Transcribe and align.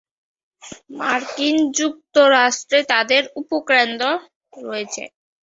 মার্কিন 0.99 1.57
যুক্তরাষ্ট্রে 1.77 2.79
তাদের 2.91 3.23
উপকেন্দ্র 3.41 4.05
রয়েছে। 4.61 5.03